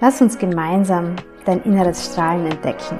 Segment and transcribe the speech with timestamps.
[0.00, 1.14] Lass uns gemeinsam
[1.44, 2.98] dein inneres Strahlen entdecken.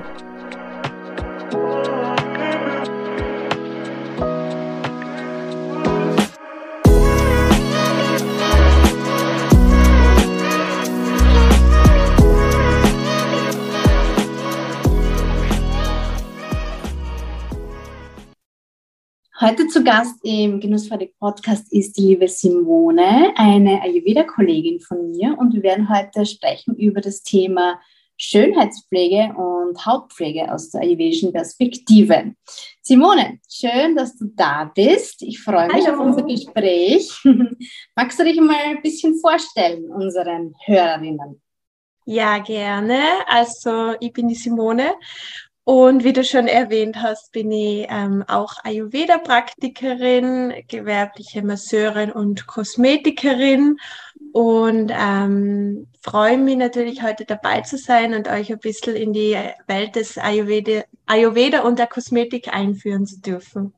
[19.45, 25.53] Heute zu Gast im Genussfertig Podcast ist die liebe Simone, eine Ayurveda-Kollegin von mir und
[25.53, 27.78] wir werden heute sprechen über das Thema
[28.17, 32.33] Schönheitspflege und Hautpflege aus der ayurvedischen Perspektive.
[32.81, 35.20] Simone, schön, dass du da bist.
[35.20, 36.01] Ich freue mich Hallo.
[36.01, 37.12] auf unser Gespräch.
[37.95, 41.42] Magst du dich mal ein bisschen vorstellen, unseren Hörerinnen?
[42.06, 42.98] Ja, gerne.
[43.27, 44.95] Also ich bin die Simone
[45.65, 53.79] und wie du schon erwähnt hast, bin ich ähm, auch Ayurveda-Praktikerin, gewerbliche Masseurin und Kosmetikerin
[54.33, 59.39] und ähm, freue mich natürlich heute dabei zu sein und euch ein bisschen in die
[59.67, 63.73] Welt des Ayurveda, Ayurveda und der Kosmetik einführen zu dürfen.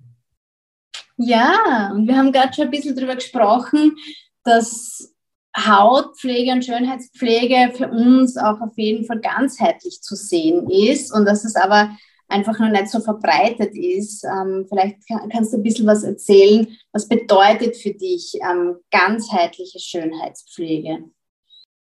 [1.16, 3.96] Ja, und wir haben gerade schon ein bisschen darüber gesprochen,
[4.42, 5.14] dass
[5.56, 11.44] Hautpflege und Schönheitspflege für uns auch auf jeden Fall ganzheitlich zu sehen ist und dass
[11.44, 11.96] es aber
[12.28, 14.24] einfach noch nicht so verbreitet ist.
[14.24, 14.96] Ähm, vielleicht
[15.32, 16.66] kannst du ein bisschen was erzählen.
[16.92, 21.04] Was bedeutet für dich ähm, ganzheitliche Schönheitspflege?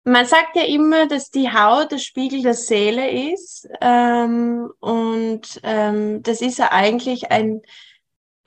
[0.03, 3.67] Man sagt ja immer, dass die Haut der Spiegel der Seele ist.
[3.81, 7.61] Ähm, und ähm, das ist ja eigentlich ein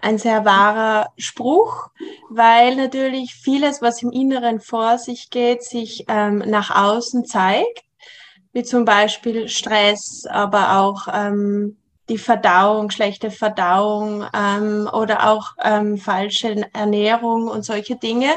[0.04, 1.88] ein sehr wahrer Spruch,
[2.30, 7.82] weil natürlich vieles, was im Inneren vor sich geht, sich ähm, nach außen zeigt,
[8.52, 11.78] wie zum Beispiel Stress, aber auch ähm,
[12.08, 18.32] die Verdauung, schlechte Verdauung ähm, oder auch ähm, falsche Ernährung und solche Dinge.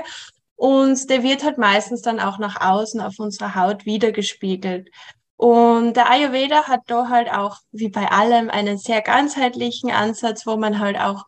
[0.56, 4.90] Und der wird halt meistens dann auch nach außen auf unserer Haut wiedergespiegelt.
[5.36, 10.58] Und der Ayurveda hat da halt auch, wie bei allem, einen sehr ganzheitlichen Ansatz, wo
[10.58, 11.26] man halt auch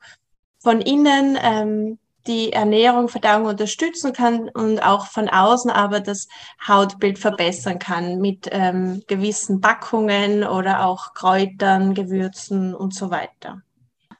[0.59, 6.27] von innen ähm, die Ernährung, Verdauung unterstützen kann und auch von außen aber das
[6.67, 13.61] Hautbild verbessern kann mit ähm, gewissen Backungen oder auch Kräutern, Gewürzen und so weiter.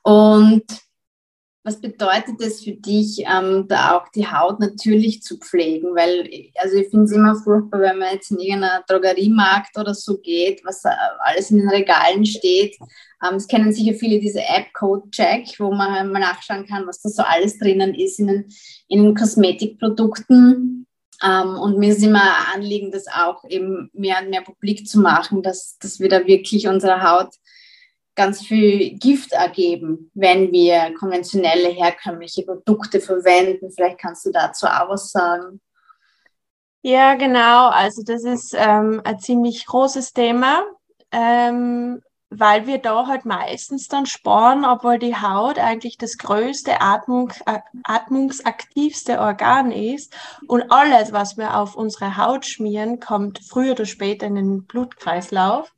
[0.02, 0.66] Und
[1.64, 5.94] was bedeutet es für dich, ähm, da auch die Haut natürlich zu pflegen?
[5.94, 6.30] Weil,
[6.62, 10.62] also ich finde es immer furchtbar, wenn man jetzt in irgendeiner Drogeriemarkt oder so geht,
[10.64, 10.84] was
[11.20, 12.78] alles in den Regalen steht.
[13.24, 17.02] Ähm, es kennen sicher viele diese App Code Check, wo man mal nachschauen kann, was
[17.02, 18.46] da so alles drinnen ist in den,
[18.88, 20.88] in den Kosmetikprodukten.
[21.22, 25.02] Ähm, und mir ist immer ein Anliegen, das auch eben mehr und mehr publik zu
[25.02, 27.34] machen, dass, dass wir da wirklich unsere Haut
[28.20, 33.72] ganz viel Gift ergeben, wenn wir konventionelle, herkömmliche Produkte verwenden.
[33.72, 35.62] Vielleicht kannst du dazu auch was sagen.
[36.82, 37.70] Ja, genau.
[37.70, 40.64] Also das ist ähm, ein ziemlich großes Thema,
[41.14, 47.32] ähm, weil wir da halt meistens dann sparen, obwohl die Haut eigentlich das größte Atmung,
[47.46, 50.14] äh, atmungsaktivste Organ ist.
[50.46, 55.72] Und alles, was wir auf unsere Haut schmieren, kommt früher oder später in den Blutkreislauf.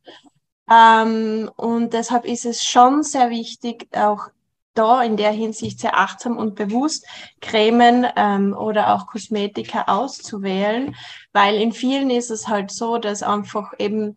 [0.71, 4.29] Ähm, und deshalb ist es schon sehr wichtig, auch
[4.73, 7.05] da in der Hinsicht sehr achtsam und bewusst
[7.41, 10.95] Cremen ähm, oder auch Kosmetika auszuwählen,
[11.33, 14.15] weil in vielen ist es halt so, dass einfach eben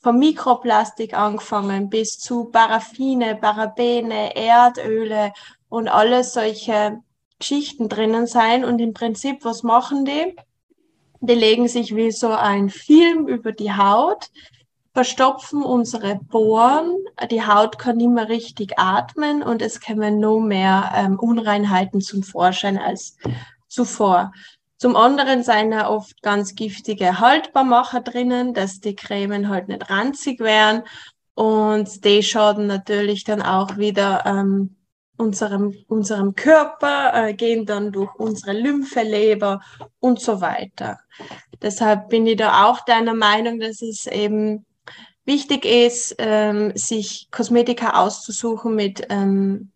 [0.00, 5.32] vom Mikroplastik angefangen bis zu Paraffine, Parabene, Erdöle
[5.68, 7.00] und alles solche
[7.40, 8.64] Geschichten drinnen sein.
[8.64, 10.36] Und im Prinzip, was machen die?
[11.20, 14.30] Die legen sich wie so ein Film über die Haut,
[14.96, 16.90] verstopfen unsere Poren,
[17.30, 22.22] die Haut kann nicht mehr richtig atmen und es kommen noch mehr ähm, Unreinheiten zum
[22.22, 23.18] Vorschein als
[23.68, 24.32] zuvor.
[24.78, 30.40] Zum anderen sind da oft ganz giftige Haltbarmacher drinnen, dass die Cremen halt nicht ranzig
[30.40, 30.84] werden.
[31.34, 34.76] Und die schaden natürlich dann auch wieder ähm,
[35.18, 39.60] unserem, unserem Körper, äh, gehen dann durch unsere Lymphe, Leber
[40.00, 41.00] und so weiter.
[41.60, 44.64] Deshalb bin ich da auch deiner Meinung, dass es eben
[45.26, 49.70] wichtig ist, ähm, sich Kosmetika auszusuchen mit ähm,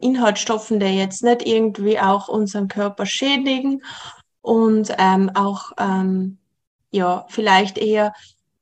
[0.00, 3.82] Inhaltsstoffen, die jetzt nicht irgendwie auch unseren Körper schädigen
[4.40, 6.38] und ähm, auch ähm,
[6.90, 8.12] ja vielleicht eher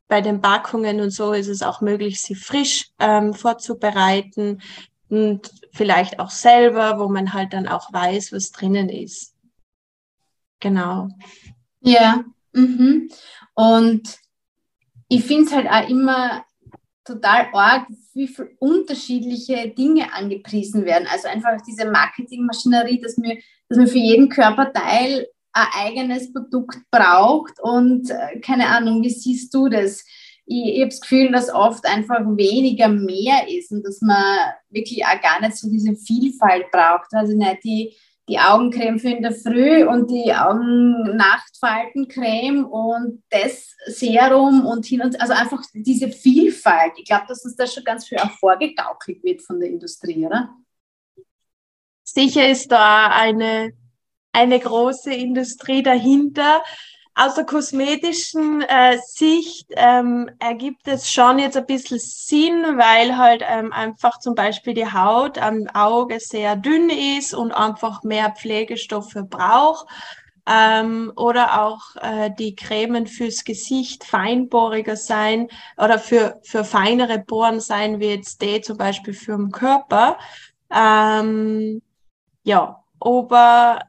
[0.09, 4.63] bei den Backungen und so ist es auch möglich, sie frisch ähm, vorzubereiten
[5.09, 9.35] und vielleicht auch selber, wo man halt dann auch weiß, was drinnen ist.
[10.61, 11.09] Genau.
[11.81, 12.25] Ja.
[12.53, 13.11] Mhm.
[13.55, 14.19] Und
[15.09, 16.45] ich finde es halt auch immer
[17.05, 21.07] total arg, wie viele unterschiedliche Dinge angepriesen werden.
[21.11, 23.39] Also einfach diese Marketingmaschinerie, dass mir,
[23.69, 29.55] dass man für jeden Körperteil ein eigenes Produkt braucht und äh, keine Ahnung, wie siehst
[29.55, 30.05] du das?
[30.45, 35.05] Ich, ich habe das Gefühl, dass oft einfach weniger mehr ist und dass man wirklich
[35.05, 37.13] auch gar nicht so diese Vielfalt braucht.
[37.13, 37.97] Also nicht die,
[38.29, 45.21] die Augencreme für in der Früh und die Augennachtfaltencreme und das Serum und hin und
[45.21, 46.95] also einfach diese Vielfalt.
[46.97, 50.51] Ich glaube, dass uns das schon ganz viel auch vorgegaukelt wird von der Industrie, oder?
[52.03, 53.73] Sicher ist da eine,
[54.33, 56.63] eine große Industrie dahinter
[57.19, 63.43] aus der kosmetischen äh, Sicht ähm, ergibt es schon jetzt ein bisschen Sinn, weil halt
[63.49, 69.25] ähm, einfach zum Beispiel die Haut am Auge sehr dünn ist und einfach mehr Pflegestoffe
[69.25, 69.87] braucht.
[70.47, 77.61] Ähm, oder auch äh, die Cremen fürs Gesicht feinbohriger sein oder für, für feinere Poren
[77.61, 80.19] sein, wie jetzt die zum Beispiel für den Körper.
[80.71, 81.81] Ähm,
[82.45, 83.81] ja, aber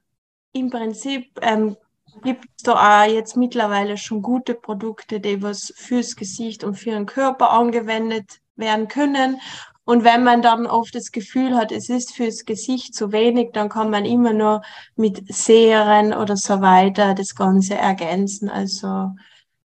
[0.53, 1.75] im Prinzip ähm,
[2.23, 6.91] gibt es da auch jetzt mittlerweile schon gute Produkte, die was fürs Gesicht und für
[6.91, 9.39] den Körper angewendet werden können.
[9.85, 13.69] Und wenn man dann oft das Gefühl hat, es ist fürs Gesicht zu wenig, dann
[13.69, 14.61] kann man immer nur
[14.97, 18.49] mit Serien oder so weiter das Ganze ergänzen.
[18.49, 19.11] Also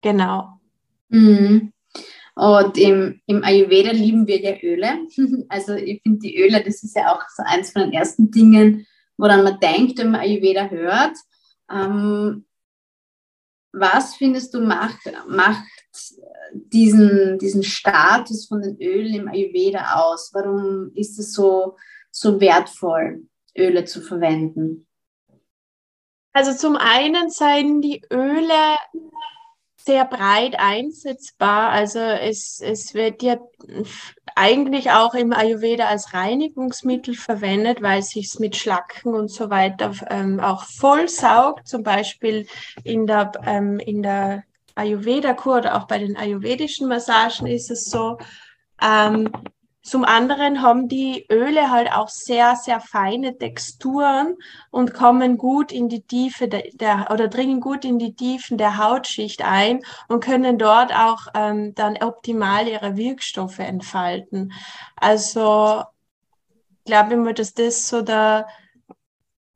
[0.00, 0.60] genau.
[1.08, 1.72] Mhm.
[2.34, 5.06] Und im, im Ayurveda lieben wir ja Öle.
[5.48, 8.86] Also ich finde die Öle, das ist ja auch so eins von den ersten Dingen,
[9.16, 11.16] woran man denkt, wenn man Ayurveda hört.
[11.72, 12.44] Ähm,
[13.72, 15.64] was findest du macht, macht
[16.52, 20.30] diesen, diesen Status von den Ölen im Ayurveda aus?
[20.34, 21.76] Warum ist es so,
[22.10, 23.26] so wertvoll,
[23.56, 24.86] Öle zu verwenden?
[26.34, 28.76] Also zum einen seien die Öle
[29.84, 31.70] sehr breit einsetzbar.
[31.70, 33.36] Also es, es wird ja
[34.34, 39.92] eigentlich auch im Ayurveda als Reinigungsmittel verwendet, weil es sich mit Schlacken und so weiter
[40.10, 41.66] ähm, auch vollsaugt.
[41.66, 42.46] Zum Beispiel
[42.84, 44.44] in der, ähm, in der
[44.74, 48.18] Ayurveda-Kur oder auch bei den ayurvedischen Massagen ist es so.
[48.80, 49.30] Ähm,
[49.82, 54.36] zum anderen haben die Öle halt auch sehr, sehr feine Texturen
[54.70, 58.78] und kommen gut in die Tiefe der, der oder dringen gut in die Tiefen der
[58.78, 64.52] Hautschicht ein und können dort auch ähm, dann optimal ihre Wirkstoffe entfalten.
[64.94, 65.82] Also
[66.78, 68.46] ich glaube immer, dass das so der,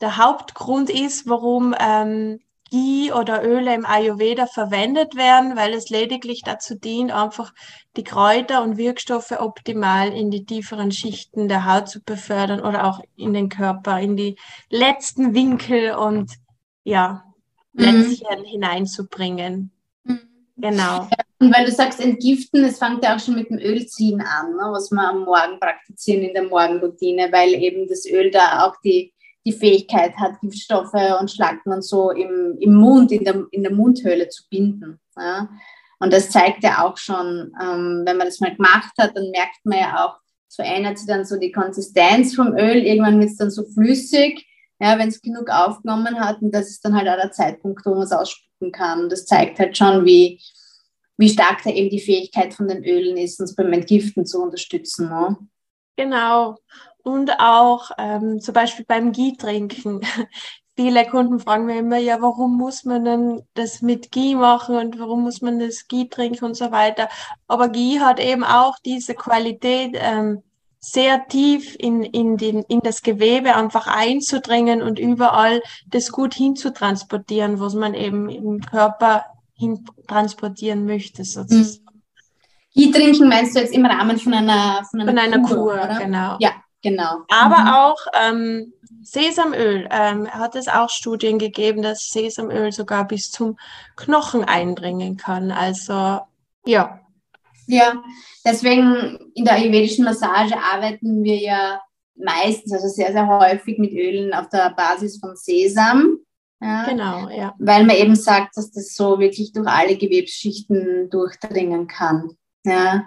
[0.01, 6.43] der Hauptgrund ist, warum ähm, Ghee oder Öle im Ayurveda verwendet werden, weil es lediglich
[6.45, 7.53] dazu dient, einfach
[7.97, 13.01] die Kräuter und Wirkstoffe optimal in die tieferen Schichten der Haut zu befördern oder auch
[13.17, 14.37] in den Körper, in die
[14.71, 16.33] letzten Winkel und
[16.85, 17.25] ja,
[17.73, 18.17] mhm.
[18.45, 19.71] hineinzubringen.
[20.05, 20.21] Mhm.
[20.57, 21.09] Genau.
[21.39, 24.69] Und weil du sagst, entgiften, es fängt ja auch schon mit dem Ölziehen an, ne,
[24.73, 29.13] was wir am Morgen praktizieren in der Morgenroutine, weil eben das Öl da auch die
[29.47, 33.73] die Fähigkeit hat, Giftstoffe und Schlacken und so im, im Mund, in der, in der
[33.73, 34.99] Mundhöhle zu binden.
[35.17, 35.49] Ja?
[36.01, 39.65] Und das zeigt ja auch schon, ähm, wenn man das mal gemacht hat, dann merkt
[39.65, 40.17] man ja auch,
[40.49, 44.45] es verändert sich dann so die Konsistenz vom Öl, irgendwann wird es dann so flüssig,
[44.81, 47.95] ja, wenn es genug aufgenommen hat und das ist dann halt auch der Zeitpunkt, wo
[47.95, 49.05] man es ausspucken kann.
[49.05, 50.43] Und das zeigt halt schon, wie,
[51.17, 55.09] wie stark da eben die Fähigkeit von den Ölen ist, uns beim Entgiften zu unterstützen.
[55.09, 55.37] Ne?
[55.97, 56.57] Genau.
[57.07, 60.01] Und auch ähm, zum Beispiel beim Ghee trinken.
[60.77, 64.99] Viele Kunden fragen mir immer, ja, warum muss man denn das mit Ghee machen und
[64.99, 67.09] warum muss man das Ghee trinken und so weiter.
[67.47, 70.43] Aber Ghee hat eben auch diese Qualität, ähm,
[70.81, 77.61] sehr tief in, in, den, in das Gewebe einfach einzudringen und überall das gut hinzutransportieren,
[77.61, 81.87] was man eben im Körper hin transportieren möchte, sozusagen.
[82.75, 85.99] Ghee trinken meinst du jetzt im Rahmen von einer, von einer, von einer Kur, Kur
[85.99, 86.37] genau.
[86.41, 86.51] Ja,
[86.83, 87.23] genau.
[87.29, 87.69] Aber mhm.
[87.69, 93.59] auch ähm, Sesamöl ähm, hat es auch Studien gegeben, dass Sesamöl sogar bis zum
[93.97, 95.51] Knochen eindringen kann.
[95.51, 96.21] Also
[96.65, 97.01] ja.
[97.69, 97.95] Ja,
[98.45, 101.81] deswegen in der ayurvedischen Massage arbeiten wir ja
[102.17, 106.19] meistens, also sehr, sehr häufig mit Ölen auf der Basis von Sesam.
[106.61, 107.55] Ja, genau, ja.
[107.59, 112.37] Weil man eben sagt, dass das so wirklich durch alle Gewebsschichten durchdringen kann.
[112.65, 113.05] Ja.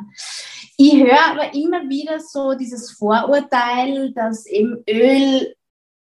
[0.82, 5.54] Ich höre aber immer wieder so dieses Vorurteil, dass eben Öl,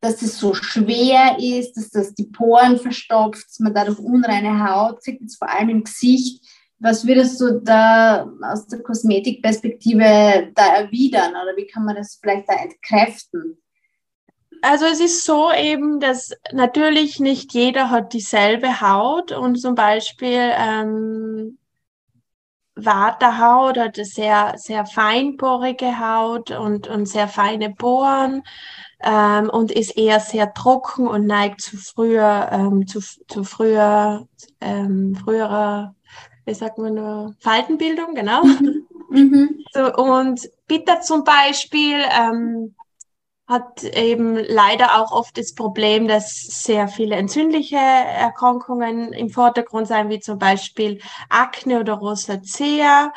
[0.01, 5.03] dass es so schwer ist, dass das die Poren verstopft, dass man dadurch unreine Haut
[5.03, 6.43] kriegt, jetzt vor allem im Gesicht.
[6.79, 12.49] Was würdest du da aus der Kosmetikperspektive da erwidern oder wie kann man das vielleicht
[12.49, 13.61] da entkräften?
[14.63, 20.51] Also es ist so eben, dass natürlich nicht jeder hat dieselbe Haut und zum Beispiel
[20.57, 21.59] ähm,
[22.75, 28.43] Waterhaut hat eine sehr, sehr feinporige Haut und, und sehr feine Poren
[29.01, 34.27] ähm, und ist eher sehr trocken und neigt zu früher, ähm, zu, zu früher,
[34.61, 35.95] ähm, früherer
[36.45, 38.43] wie sagt man nur, Faltenbildung, genau.
[38.43, 38.85] Mhm.
[39.09, 39.63] mhm.
[39.73, 42.75] So, und Bitter zum Beispiel ähm,
[43.53, 46.33] hat eben leider auch oft das Problem, dass
[46.63, 53.13] sehr viele entzündliche Erkrankungen im Vordergrund sein, wie zum Beispiel Akne oder Rosacea.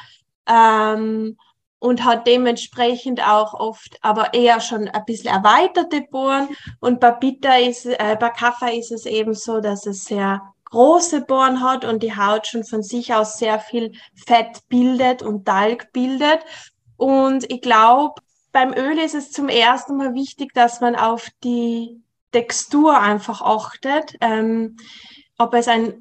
[0.49, 1.37] Ähm,
[1.79, 6.49] und hat dementsprechend auch oft, aber eher schon ein bisschen erweiterte Bohren.
[6.81, 11.23] Und bei Bitter ist, äh, bei Kaffee ist es eben so, dass es sehr große
[11.23, 15.93] Bohren hat und die Haut schon von sich aus sehr viel Fett bildet und Talg
[15.93, 16.41] bildet.
[16.97, 18.21] Und ich glaube,
[18.57, 22.01] beim Öl ist es zum ersten Mal wichtig, dass man auf die
[22.33, 24.17] Textur einfach achtet.
[24.23, 24.79] Ähm,
[25.37, 26.01] ob es ein,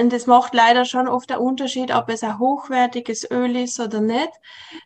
[0.00, 4.00] und das macht leider schon oft der Unterschied, ob es ein hochwertiges Öl ist oder
[4.00, 4.30] nicht,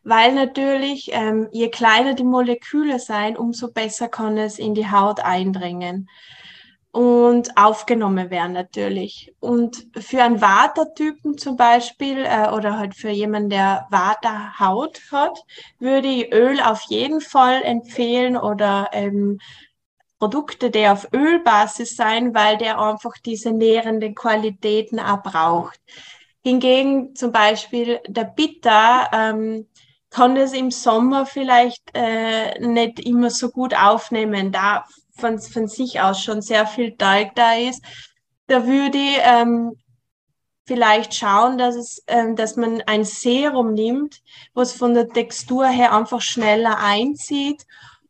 [0.04, 5.20] weil natürlich, ähm, je kleiner die Moleküle sein, umso besser kann es in die Haut
[5.20, 6.08] eindringen
[6.92, 9.34] und aufgenommen werden natürlich.
[9.40, 15.38] Und für einen Watertypen zum Beispiel äh, oder halt für jemanden, der Waterhaut hat,
[15.78, 19.38] würde ich Öl auf jeden Fall empfehlen oder ähm,
[20.18, 25.80] Produkte, die auf Ölbasis sein, weil der einfach diese nährenden Qualitäten auch braucht.
[26.44, 29.66] Hingegen zum Beispiel der Bitter ähm,
[30.10, 34.52] kann das im Sommer vielleicht äh, nicht immer so gut aufnehmen.
[34.52, 37.82] Da von, von sich aus schon sehr viel Talg da ist,
[38.46, 39.72] da würde ich ähm,
[40.66, 44.20] vielleicht schauen, dass, es, ähm, dass man ein Serum nimmt,
[44.54, 47.66] was von der Textur her einfach schneller einzieht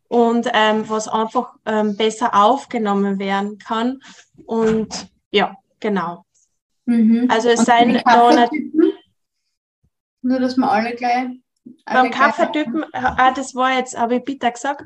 [0.09, 4.01] und ähm, was einfach ähm, besser aufgenommen werden kann.
[4.47, 6.25] Und ja, genau.
[6.85, 7.29] Mhm.
[7.31, 8.01] Also es seien
[10.23, 11.41] nur, dass wir alle gleich.
[11.85, 14.85] Alle beim Kaffeetypen, ah, das war jetzt, habe ich bitte gesagt?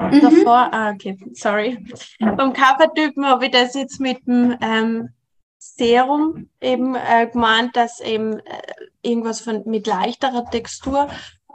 [0.00, 0.20] Mhm.
[0.20, 1.78] Davor, ah, okay, sorry.
[2.18, 5.10] Beim Covertypen habe ich das jetzt mit dem ähm,
[5.58, 8.42] Serum eben äh, gemeint, dass eben äh,
[9.02, 11.08] irgendwas von, mit leichterer Textur.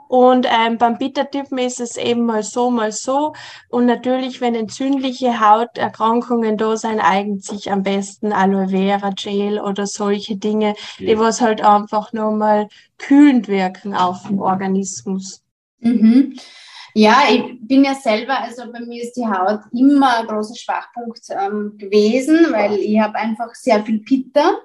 [0.08, 3.34] Und ähm, beim Bittertypen ist es eben mal so, mal so.
[3.70, 9.88] Und natürlich, wenn entzündliche Hauterkrankungen da sind, eignet sich am besten Aloe Vera Gel oder
[9.88, 11.08] solche Dinge, ja.
[11.08, 12.68] die was halt einfach nochmal
[13.00, 15.42] kühlend wirken auf den Organismus.
[15.80, 16.38] Mhm.
[16.98, 21.24] Ja, ich bin ja selber, also bei mir ist die Haut immer ein großer Schwachpunkt
[21.30, 24.60] ähm, gewesen, weil ich habe einfach sehr viel Pitter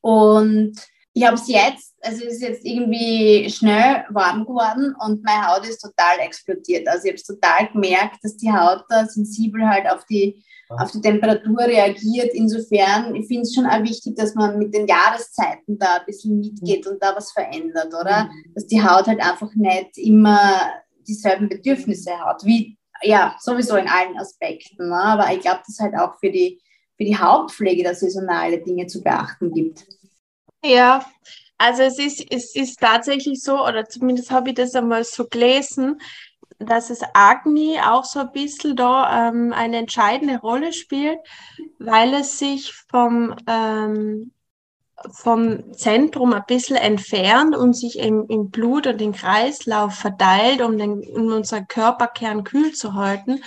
[0.00, 0.74] und
[1.14, 5.64] ich habe es jetzt, also es ist jetzt irgendwie schnell warm geworden und meine Haut
[5.68, 6.88] ist total explodiert.
[6.88, 10.90] Also ich habe es total gemerkt, dass die Haut da sensibel halt auf die, auf
[10.90, 12.32] die Temperatur reagiert.
[12.32, 16.40] Insofern, ich finde es schon auch wichtig, dass man mit den Jahreszeiten da ein bisschen
[16.40, 18.24] mitgeht und da was verändert, oder?
[18.24, 18.54] Mhm.
[18.54, 20.72] Dass die Haut halt einfach nicht immer
[21.06, 24.88] dieselben Bedürfnisse hat, wie ja sowieso in allen Aspekten.
[24.88, 24.96] Ne?
[24.96, 26.60] Aber ich glaube, dass halt auch für die,
[26.96, 29.84] für die Hautpflege da saisonale Dinge zu beachten gibt.
[30.64, 31.04] Ja,
[31.58, 36.00] also es ist, es ist tatsächlich so, oder zumindest habe ich das einmal so gelesen,
[36.58, 41.18] dass es Agni auch so ein bisschen da ähm, eine entscheidende Rolle spielt,
[41.78, 44.32] weil es sich vom ähm,
[45.12, 50.78] vom Zentrum ein bisschen entfernt und sich im, im Blut und im Kreislauf verteilt, um,
[50.78, 53.42] den, um unseren Körperkern kühl zu halten.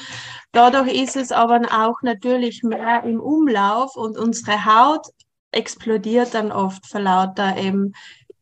[0.52, 5.08] Dadurch ist es aber auch natürlich mehr im Umlauf und unsere Haut
[5.52, 7.94] explodiert dann oft vor lauter eben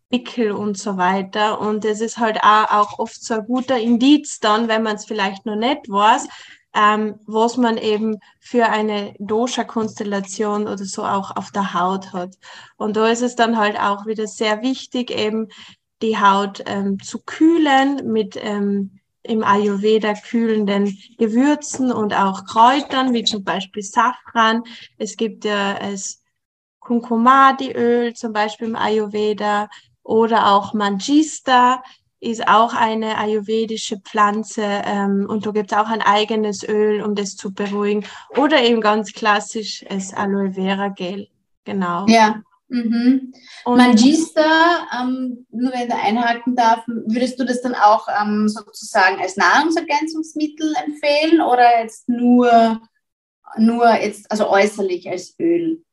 [0.10, 1.60] Pickel und so weiter.
[1.60, 5.06] Und es ist halt auch, auch oft so ein guter Indiz dann, wenn man es
[5.06, 6.28] vielleicht noch nicht weiß,
[6.76, 12.36] ähm, was man eben für eine Dosha-Konstellation oder so auch auf der Haut hat.
[12.78, 15.50] Und da ist es dann halt auch wieder sehr wichtig, eben
[16.02, 23.24] die Haut ähm, zu kühlen mit ähm, im Ayurveda kühlenden Gewürzen und auch Kräutern, wie
[23.24, 24.64] zum Beispiel Safran.
[24.98, 26.22] Es gibt ja das
[26.80, 29.70] Kunkumadi-Öl, zum Beispiel im Ayurveda,
[30.04, 31.82] oder auch Mangista
[32.24, 37.16] ist auch eine ayurvedische Pflanze ähm, und da gibt es auch ein eigenes Öl, um
[37.16, 38.06] das zu beruhigen.
[38.38, 41.28] Oder eben ganz klassisch das Aloe Vera Gel.
[41.66, 42.06] Genau.
[42.08, 42.42] Ja.
[42.70, 43.34] Mhm.
[43.66, 49.38] Mangista, ähm, nur wenn du einhaken darf, würdest du das dann auch ähm, sozusagen als
[49.38, 52.82] Nahrungsergänzungsmittel empfehlen oder jetzt nur,
[53.58, 55.84] nur jetzt, also äußerlich als Öl?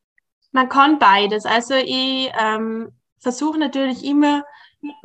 [0.53, 1.45] Man kann beides.
[1.45, 4.45] Also ich ähm, versuche natürlich immer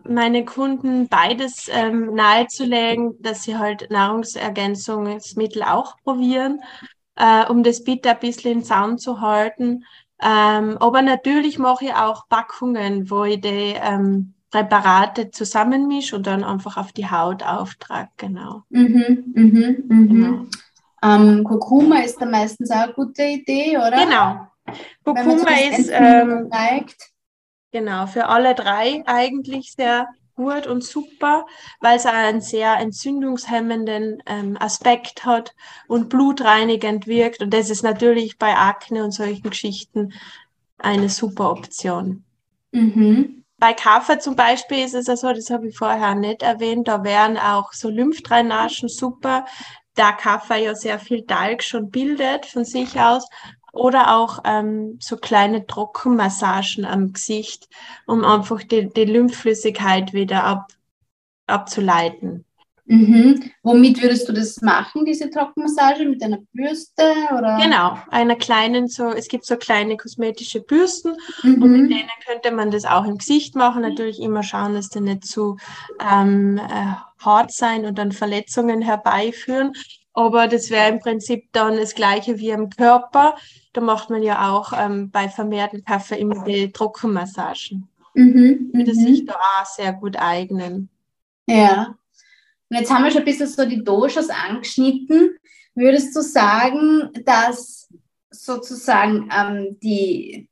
[0.03, 6.61] meine Kunden beides ähm, nahezulegen, dass sie halt Nahrungsergänzungsmittel auch probieren,
[7.15, 9.83] äh, um das bitte ein bisschen in Zaun zu halten.
[10.21, 16.43] Ähm, aber natürlich mache ich auch Packungen, wo ich die ähm, Präparate zusammenmische und dann
[16.43, 18.63] einfach auf die Haut auftrage, genau.
[18.69, 20.07] Mhm, mhm, mhm.
[20.07, 20.45] genau.
[21.03, 24.05] Ähm, Kurkuma ist da meistens auch eine gute Idee, oder?
[24.05, 24.47] Genau.
[25.03, 26.49] Kurkuma ist ähm,
[27.75, 31.45] Genau, für alle drei eigentlich sehr gut und super,
[31.81, 35.53] weil es einen sehr entzündungshemmenden ähm, Aspekt hat
[35.89, 37.41] und blutreinigend wirkt.
[37.41, 40.13] Und das ist natürlich bei Akne und solchen Geschichten
[40.77, 42.23] eine super Option.
[42.71, 43.43] Mhm.
[43.57, 47.03] Bei Kaffee zum Beispiel ist es ja so, das habe ich vorher nicht erwähnt, da
[47.03, 49.43] wären auch so Lymphdrainagen super,
[49.95, 53.27] da Kaffee ja sehr viel Talg schon bildet von sich aus
[53.75, 57.67] oder auch ähm, so kleine Trockenmassagen am Gesicht,
[58.07, 60.67] um einfach die, die Lymphflüssigkeit wieder ab,
[61.47, 62.45] abzuleiten.
[62.87, 63.51] Mhm.
[63.63, 66.05] Womit würdest du das machen, diese Trockenmassage?
[66.05, 67.03] Mit einer Bürste?
[67.35, 67.57] Oder?
[67.61, 71.63] Genau, einer kleinen, so, es gibt so kleine kosmetische Bürsten mhm.
[71.63, 73.81] und mit denen könnte man das auch im Gesicht machen.
[73.81, 75.57] Natürlich immer schauen, dass die nicht zu
[75.99, 79.73] ähm, äh, hart sein und dann Verletzungen herbeiführen.
[80.15, 83.35] Aber das wäre im Prinzip dann das gleiche wie am Körper.
[83.73, 87.89] Da macht man ja auch ähm, bei vermehrten Kaffee immer die Trockenmassagen.
[88.13, 88.95] Mhm, Würde mhm.
[88.95, 90.89] sich da auch sehr gut eignen.
[91.47, 91.97] Ja.
[92.69, 95.37] Und jetzt haben wir schon ein bisschen so die Doshas angeschnitten.
[95.75, 97.89] Würdest du sagen, dass
[98.31, 100.47] sozusagen ähm, die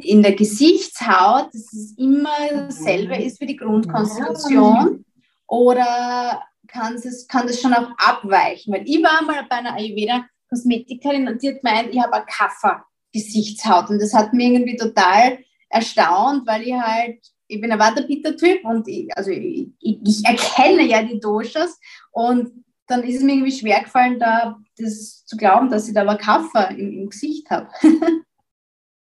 [0.00, 5.04] in der Gesichtshaut, dass es immer dasselbe ist wie die Grundkonstitution?
[5.48, 8.72] Oder kann es kann das schon auch abweichen?
[8.72, 12.26] Weil ich war mal bei einer Ayurveda Kosmetikerin und die hat gemeint, ich habe eine
[12.26, 13.90] Kaffer-Gesichtshaut.
[13.90, 18.88] Und das hat mir irgendwie total erstaunt, weil ich halt, ich bin ein Waterpeter-Typ und
[18.88, 21.78] ich, also ich, ich, erkenne ja die Doshas
[22.12, 26.02] und dann ist es mir irgendwie schwer gefallen, da das zu glauben, dass ich da
[26.02, 27.68] aber Kaffer im, im Gesicht habe.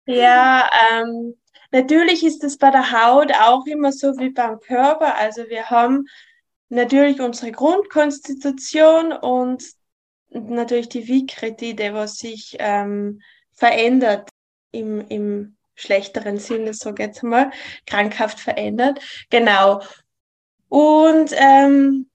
[0.07, 1.37] ja, ähm,
[1.71, 5.17] natürlich ist es bei der Haut auch immer so wie beim Körper.
[5.17, 6.07] Also wir haben
[6.69, 9.65] natürlich unsere Grundkonstitution und
[10.31, 13.21] natürlich die Vikriti, was sich ähm,
[13.53, 14.29] verändert
[14.73, 17.51] im, im schlechteren Sinne, so jetzt mal,
[17.87, 19.01] krankhaft verändert.
[19.31, 19.83] Genau.
[20.69, 22.11] Und ähm,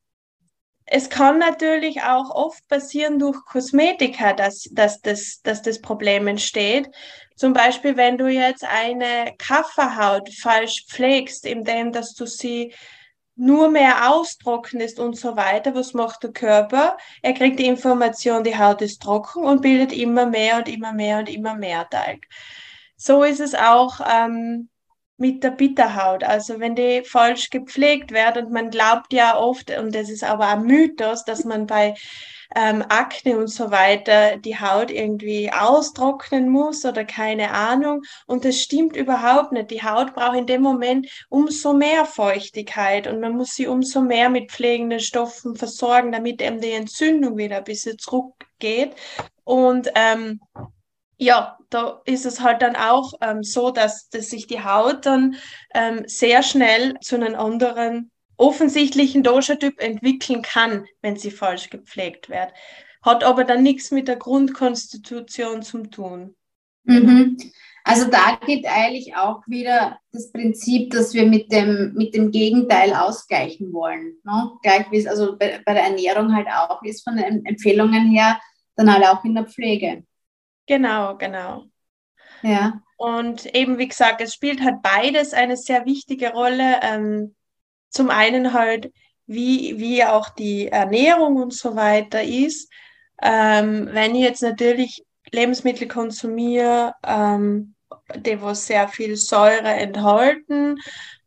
[0.86, 6.90] es kann natürlich auch oft passieren durch Kosmetika, dass, dass, das, dass das Problem entsteht.
[7.36, 12.74] Zum Beispiel, wenn du jetzt eine Kafferhaut falsch pflegst, indem dass du sie
[13.42, 16.96] nur mehr austrocknest und so weiter, was macht der Körper?
[17.24, 21.18] Er kriegt die Information, die Haut ist trocken und bildet immer mehr und immer mehr
[21.18, 22.28] und immer mehr Talg.
[22.98, 24.70] So ist es auch ähm,
[25.18, 26.24] mit der Bitterhaut.
[26.24, 30.50] Also wenn die falsch gepflegt wird und man glaubt ja oft, und das ist aber
[30.50, 31.96] ein Mythos, dass man bei
[32.56, 38.02] ähm, Akne und so weiter die Haut irgendwie austrocknen muss oder keine Ahnung.
[38.28, 39.72] Und das stimmt überhaupt nicht.
[39.72, 44.30] Die Haut braucht in dem Moment umso mehr Feuchtigkeit und man muss sie umso mehr
[44.30, 48.96] mit pflegenden Stoffen versorgen, damit eben die Entzündung wieder ein bisschen zurückgeht.
[49.44, 50.42] Und ähm,
[51.18, 55.36] ja, da ist es halt dann auch ähm, so, dass, dass sich die Haut dann
[55.74, 62.52] ähm, sehr schnell zu einem anderen offensichtlichen Dosha-Typ entwickeln kann, wenn sie falsch gepflegt wird.
[63.02, 66.36] Hat aber dann nichts mit der Grundkonstitution zu tun.
[66.84, 67.38] Mhm.
[67.84, 72.94] Also da geht eigentlich auch wieder das Prinzip, dass wir mit dem, mit dem Gegenteil
[72.94, 74.18] ausgleichen wollen.
[74.24, 74.52] Ne?
[74.62, 78.40] Gleich wie es also bei, bei der Ernährung halt auch ist, von den Empfehlungen her,
[78.76, 80.04] dann halt auch in der Pflege.
[80.68, 81.66] Genau, genau.
[82.44, 82.82] Ja.
[82.98, 86.80] Und eben, wie gesagt, es spielt halt beides eine sehr wichtige Rolle.
[86.84, 87.36] Ähm,
[87.92, 88.92] zum einen halt,
[89.28, 92.70] wie, wie auch die Ernährung und so weiter ist.
[93.22, 97.76] Ähm, wenn ich jetzt natürlich Lebensmittel konsumiere, ähm,
[98.16, 100.78] die wo sehr viel Säure enthalten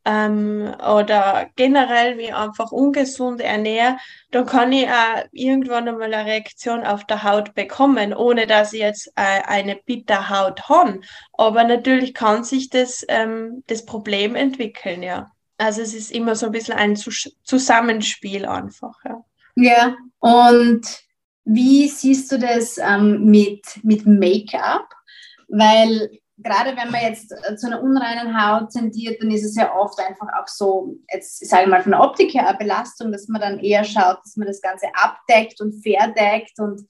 [0.05, 3.96] ähm, oder generell mich einfach ungesund ernähre,
[4.31, 8.81] dann kann ich auch irgendwann einmal eine Reaktion auf der Haut bekommen, ohne dass ich
[8.81, 11.00] jetzt äh, eine Bitterhaut habe.
[11.33, 15.31] Aber natürlich kann sich das, ähm, das Problem entwickeln, ja.
[15.58, 19.24] Also es ist immer so ein bisschen ein Zusammenspiel einfach, ja.
[19.56, 20.82] Ja, und
[21.44, 24.88] wie siehst du das ähm, mit, mit Make-up?
[25.48, 29.74] Weil gerade wenn man jetzt äh, zu einer unreinen Haut tendiert, dann ist es ja
[29.74, 33.28] oft einfach auch so, jetzt sage ich mal von der Optik her eine Belastung, dass
[33.28, 36.88] man dann eher schaut, dass man das Ganze abdeckt und verdeckt und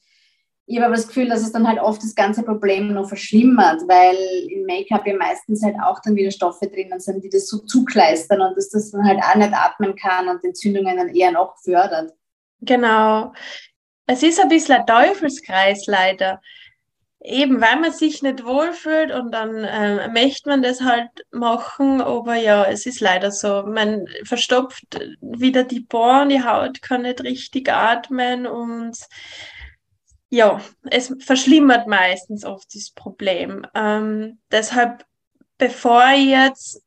[0.66, 3.82] ich habe aber das Gefühl, dass es dann halt oft das ganze Problem noch verschlimmert,
[3.86, 4.16] weil
[4.50, 8.40] im Make-up ja meistens halt auch dann wieder Stoffe drinnen sind, die das so zukleistern
[8.40, 12.12] und dass das dann halt auch nicht atmen kann und Entzündungen dann eher noch fördert.
[12.60, 13.32] Genau.
[14.06, 16.40] Es ist ein bisschen ein Teufelskreis leider
[17.24, 22.34] eben, weil man sich nicht wohlfühlt und dann äh, möchte man das halt machen, aber
[22.36, 23.64] ja, es ist leider so.
[23.66, 24.84] Man verstopft
[25.20, 28.98] wieder die Poren, die Haut kann nicht richtig atmen und
[30.34, 33.66] ja, es verschlimmert meistens oft das Problem.
[33.74, 35.06] Ähm, deshalb,
[35.58, 36.82] bevor ich jetzt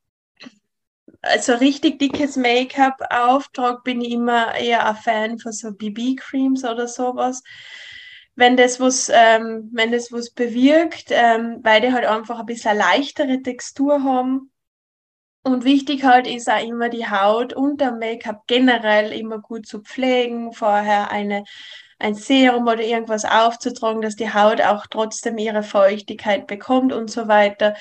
[1.22, 6.86] also richtig dickes Make-up auftrage, bin ich immer eher ein Fan von so BB-Creams oder
[6.86, 7.42] sowas
[8.38, 12.76] wenn das was, ähm, wenn das was bewirkt, ähm, weil die halt einfach ein bisschen
[12.78, 14.52] leichtere Textur haben.
[15.42, 19.80] Und wichtig halt ist auch immer die Haut und der Make-up generell immer gut zu
[19.80, 21.42] pflegen, vorher eine,
[21.98, 27.28] ein Serum oder irgendwas aufzutragen, dass die Haut auch trotzdem ihre Feuchtigkeit bekommt und so
[27.28, 27.74] weiter.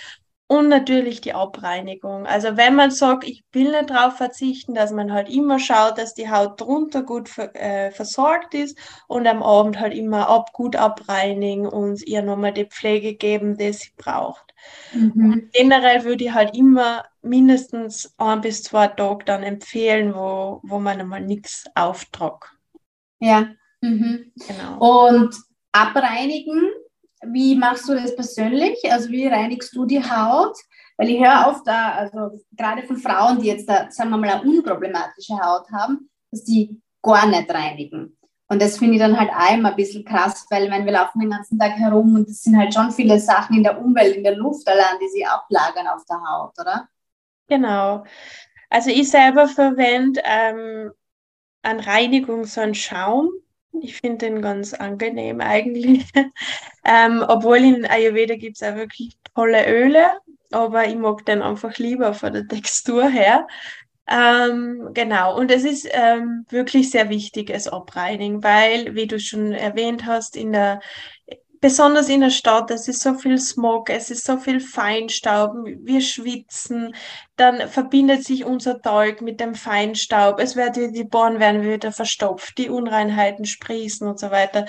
[0.49, 2.25] Und natürlich die Abreinigung.
[2.25, 6.13] Also wenn man sagt, ich will nicht darauf verzichten, dass man halt immer schaut, dass
[6.13, 8.77] die Haut drunter gut äh, versorgt ist
[9.07, 13.73] und am Abend halt immer ab, gut abreinigen und ihr nochmal die Pflege geben, die
[13.73, 14.53] sie braucht.
[14.93, 15.49] Mhm.
[15.53, 20.99] generell würde ich halt immer mindestens ein bis zwei Tage dann empfehlen, wo, wo man
[20.99, 22.53] einmal nichts auftragt.
[23.19, 23.49] Ja,
[23.81, 24.31] mhm.
[24.47, 25.09] genau.
[25.09, 25.35] Und
[25.71, 26.69] abreinigen
[27.23, 28.79] wie machst du das persönlich?
[28.91, 30.57] Also wie reinigst du die Haut?
[30.97, 34.29] Weil ich höre oft da, also gerade von Frauen, die jetzt da, sagen wir mal,
[34.29, 38.17] eine unproblematische Haut haben, dass die gar nicht reinigen.
[38.49, 41.19] Und das finde ich dann halt auch immer ein bisschen krass, weil wenn wir laufen
[41.19, 44.23] den ganzen Tag herum und es sind halt schon viele Sachen in der Umwelt, in
[44.23, 46.87] der Luft allein, die sich ablagern auf der Haut, oder?
[47.47, 48.05] Genau.
[48.69, 50.91] Also ich selber verwende ähm,
[51.61, 53.29] an Reinigung so einen Schaum,
[53.81, 56.05] ich finde den ganz angenehm eigentlich.
[56.85, 60.19] ähm, obwohl in Ayurveda gibt es auch wirklich tolle Öle,
[60.51, 63.47] aber ich mag den einfach lieber von der Textur her.
[64.09, 69.51] Ähm, genau, und es ist ähm, wirklich sehr wichtig, es abreinigen, weil, wie du schon
[69.51, 70.79] erwähnt hast, in der
[71.59, 76.01] besonders in der Stadt, es ist so viel Smog, es ist so viel Feinstaub, wir
[76.01, 76.95] schwitzen,
[77.35, 82.57] dann verbindet sich unser Talg mit dem Feinstaub, es wird, die Bohren werden wieder verstopft,
[82.57, 84.65] die Unreinheiten sprießen und so weiter.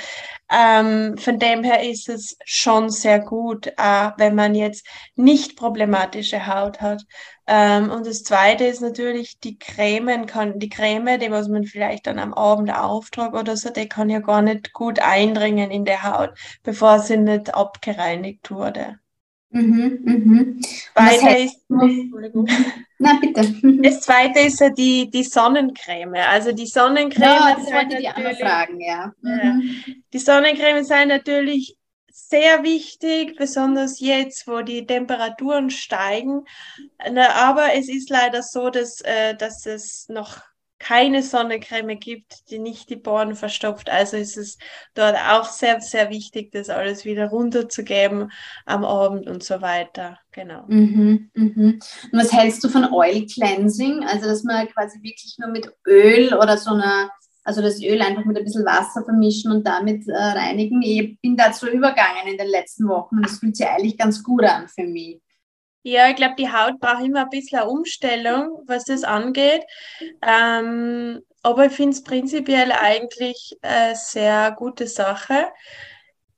[0.51, 6.47] Ähm, von dem her ist es schon sehr gut, äh, wenn man jetzt nicht problematische
[6.47, 7.03] Haut hat.
[7.51, 12.07] Ähm, und das zweite ist natürlich die Creme, kann, die Creme, die was man vielleicht
[12.07, 16.03] dann am Abend auftragt oder so, die kann ja gar nicht gut eindringen in der
[16.03, 18.99] Haut, bevor sie nicht abgereinigt wurde.
[19.51, 20.61] Mhm, mhm.
[20.95, 23.55] Weiter ist, Na, bitte.
[23.83, 26.17] Das zweite ist ja die, die Sonnencreme.
[26.17, 27.25] Also die Sonnencreme.
[27.25, 29.15] Ja, das wollte ich die fragen, ja.
[29.23, 30.03] Mhm.
[30.13, 31.78] Die Sonnencreme sind natürlich
[32.27, 36.45] sehr wichtig, besonders jetzt, wo die Temperaturen steigen.
[36.99, 40.41] Aber es ist leider so, dass, äh, dass es noch
[40.79, 43.91] keine Sonnencreme gibt, die nicht die Poren verstopft.
[43.91, 44.59] Also ist es
[44.95, 48.31] dort auch sehr, sehr wichtig, das alles wieder runterzugeben
[48.65, 50.19] am Abend und so weiter.
[50.31, 50.65] Genau.
[50.69, 51.81] Mhm, mhm.
[52.13, 54.05] Und was hältst du von Oil Cleansing?
[54.05, 57.11] Also, dass man quasi wirklich nur mit Öl oder so einer,
[57.49, 60.83] also das Öl einfach mit ein bisschen Wasser vermischen und damit äh, reinigen.
[60.83, 64.45] Ich bin dazu übergangen in den letzten Wochen und es fühlt sich eigentlich ganz gut
[64.45, 65.19] an für mich.
[65.83, 69.63] Ja, ich glaube, die Haut braucht immer ein bisschen eine Umstellung, was das angeht.
[70.21, 75.47] Ähm, aber ich finde es prinzipiell eigentlich eine sehr gute Sache.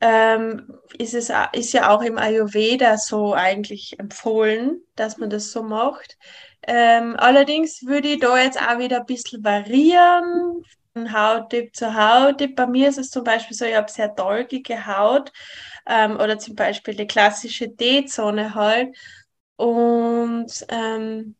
[0.00, 5.64] Ähm, ist, es, ist ja auch im Ayurveda so eigentlich empfohlen, dass man das so
[5.64, 6.16] macht.
[6.62, 10.62] Ähm, allerdings würde ich da jetzt auch wieder ein bisschen variieren,
[10.96, 12.56] Hauttyp zu Hauttyp.
[12.56, 15.32] Bei mir ist es zum Beispiel so, ich habe sehr dolgige Haut
[15.86, 18.96] ähm, oder zum Beispiel die klassische D-Zone halt.
[19.56, 21.36] Und ähm,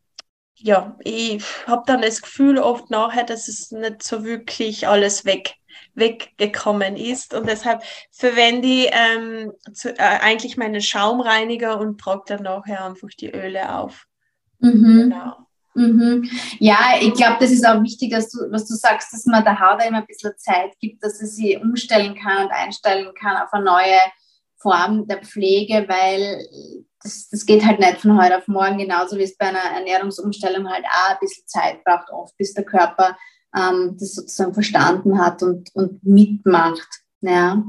[0.55, 5.55] ja, ich habe dann das Gefühl oft nachher, dass es nicht so wirklich alles weg
[5.93, 12.43] weggekommen ist und deshalb verwende ich ähm, zu, äh, eigentlich meinen Schaumreiniger und trage dann
[12.43, 14.05] nachher einfach die Öle auf.
[14.59, 15.09] Mhm.
[15.09, 15.47] Genau.
[15.73, 16.29] Mhm.
[16.59, 19.59] Ja, ich glaube, das ist auch wichtig, dass du, was du sagst, dass man der
[19.59, 23.53] Haut immer ein bisschen Zeit gibt, dass sie sie umstellen kann und einstellen kann auf
[23.53, 23.99] eine neue
[24.57, 26.45] Form der Pflege, weil
[27.01, 30.69] das, das geht halt nicht von heute auf morgen, genauso wie es bei einer Ernährungsumstellung
[30.69, 33.17] halt auch ein bisschen Zeit braucht, oft bis der Körper
[33.55, 36.87] ähm, das sozusagen verstanden hat und, und mitmacht.
[37.21, 37.63] Ja.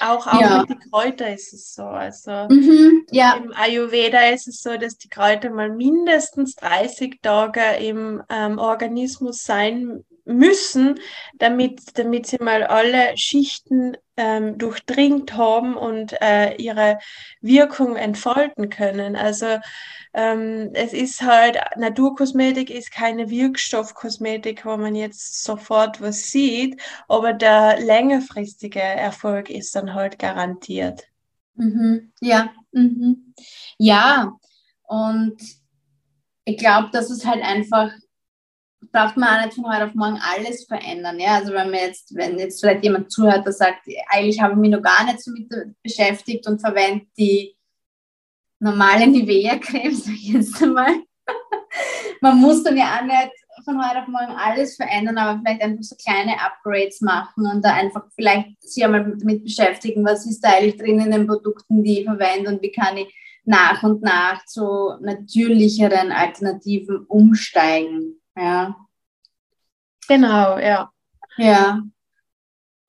[0.00, 0.58] Auch, auch ja.
[0.60, 1.82] mit den Kräutern ist es so.
[1.82, 3.34] Also mhm, ja.
[3.34, 9.42] im Ayurveda ist es so, dass die Kräuter mal mindestens 30 Tage im ähm, Organismus
[9.42, 11.00] sein müssen,
[11.38, 16.98] damit, damit sie mal alle Schichten ähm, durchdringt haben und äh, ihre
[17.40, 19.16] Wirkung entfalten können.
[19.16, 19.58] Also
[20.12, 27.32] ähm, es ist halt, Naturkosmetik ist keine Wirkstoffkosmetik, wo man jetzt sofort was sieht, aber
[27.32, 31.04] der längerfristige Erfolg ist dann halt garantiert.
[31.54, 32.12] Mhm.
[32.20, 33.34] Ja, mhm.
[33.78, 34.32] ja,
[34.82, 35.36] und
[36.44, 37.90] ich glaube, dass es halt einfach
[38.92, 41.18] braucht man auch nicht von heute auf morgen alles verändern.
[41.18, 41.36] Ja?
[41.36, 44.70] Also wenn man jetzt, wenn jetzt vielleicht jemand zuhört, der sagt, eigentlich habe ich mich
[44.70, 45.48] noch gar nicht so mit
[45.82, 47.56] beschäftigt und verwende die
[48.60, 50.94] normale Nivea-Creme, sage ich jetzt einmal.
[52.20, 53.32] man muss dann ja auch nicht
[53.64, 57.74] von heute auf morgen alles verändern, aber vielleicht einfach so kleine Upgrades machen und da
[57.74, 62.00] einfach vielleicht sich einmal damit beschäftigen, was ist da eigentlich drin in den Produkten, die
[62.00, 63.12] ich verwende und wie kann ich
[63.44, 68.17] nach und nach zu natürlicheren Alternativen umsteigen.
[68.38, 68.76] Ja.
[70.06, 70.90] Genau, ja.
[71.36, 71.82] Ja.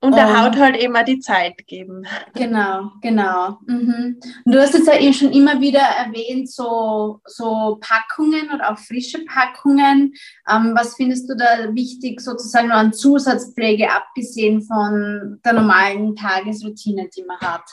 [0.02, 2.06] Und der Haut halt eben auch die Zeit geben.
[2.34, 3.60] Genau, genau.
[3.68, 4.18] Mhm.
[4.46, 8.78] Und du hast jetzt ja eben schon immer wieder erwähnt, so, so Packungen oder auch
[8.78, 10.14] frische Packungen.
[10.50, 17.10] Ähm, was findest du da wichtig, sozusagen nur an Zusatzpflege, abgesehen von der normalen Tagesroutine,
[17.14, 17.70] die man hat?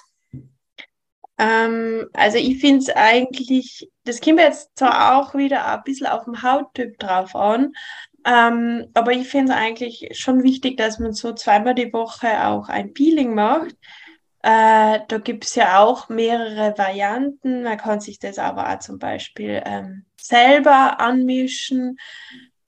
[1.39, 6.25] Ähm, also ich finde es eigentlich, das kommt jetzt zwar auch wieder ein bisschen auf
[6.25, 7.73] den Hauttyp drauf an,
[8.27, 12.69] ähm, aber ich finde es eigentlich schon wichtig, dass man so zweimal die Woche auch
[12.69, 13.77] ein Peeling macht.
[14.43, 17.63] Äh, da gibt es ja auch mehrere Varianten.
[17.63, 21.99] Man kann sich das aber auch zum Beispiel ähm, selber anmischen.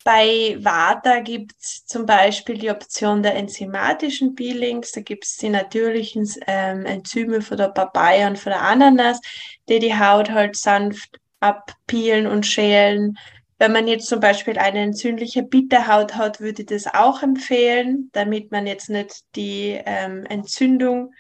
[0.09, 4.92] Bei Vata gibt es zum Beispiel die Option der enzymatischen Peelings.
[4.92, 9.21] Da gibt es die natürlichen ähm, Enzyme von der Papaya und von der Ananas,
[9.68, 13.18] die die Haut halt sanft abpeelen und schälen.
[13.59, 18.51] Wenn man jetzt zum Beispiel eine entzündliche Bitterhaut hat, würde ich das auch empfehlen, damit
[18.51, 21.12] man jetzt nicht die ähm, Entzündung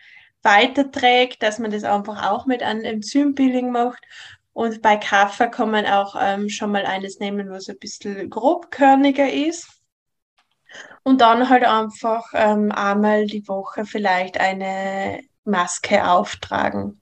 [0.42, 4.02] weiterträgt, dass man das einfach auch mit einem Enzympeeling macht.
[4.58, 9.32] Und bei Kaffee kann man auch ähm, schon mal eines nehmen, was ein bisschen grobkörniger
[9.32, 9.68] ist.
[11.04, 17.00] Und dann halt einfach ähm, einmal die Woche vielleicht eine Maske auftragen.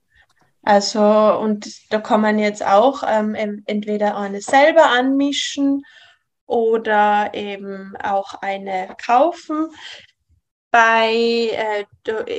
[0.61, 3.33] Also, und da kann man jetzt auch ähm,
[3.65, 5.81] entweder eine selber anmischen
[6.45, 9.69] oder eben auch eine kaufen.
[10.69, 11.85] Bei, äh,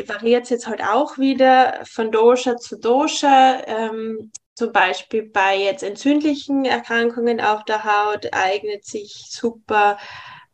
[0.07, 3.63] variiert es jetzt halt auch wieder von Dosha zu Dosha.
[3.67, 9.99] Ähm, zum Beispiel bei jetzt entzündlichen Erkrankungen auf der Haut eignet sich super,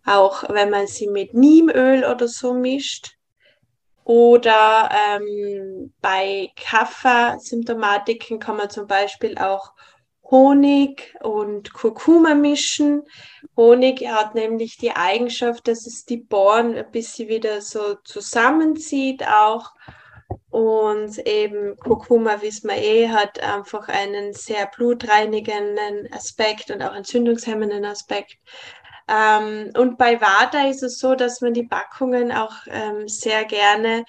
[0.05, 3.17] auch wenn man sie mit Niemöl oder so mischt.
[4.05, 9.73] Oder ähm, bei Kaffer-Symptomatiken kann man zum Beispiel auch
[10.31, 13.05] Honig und Kurkuma mischen.
[13.57, 19.73] Honig hat nämlich die Eigenschaft, dass es die Bohren ein bisschen wieder so zusammenzieht auch
[20.51, 27.85] und eben Kurkuma, wissen wir eh, hat einfach einen sehr blutreinigenden Aspekt und auch entzündungshemmenden
[27.85, 28.37] Aspekt.
[29.09, 34.05] Ähm, und bei Vata ist es so, dass man die Packungen auch ähm, sehr gerne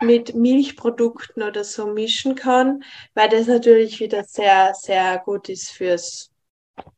[0.00, 6.30] mit Milchprodukten oder so mischen kann, weil das natürlich wieder sehr, sehr gut ist fürs,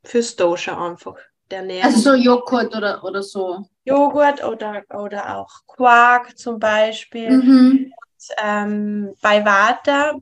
[0.05, 1.17] fürs Dosha einfach.
[1.51, 3.65] Der Also so Joghurt oder, oder so.
[3.85, 7.31] Joghurt oder, oder auch Quark zum Beispiel.
[7.31, 7.93] Mhm
[8.43, 10.15] ähm, bei Vata